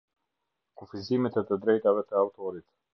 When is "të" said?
1.51-1.61, 2.11-2.23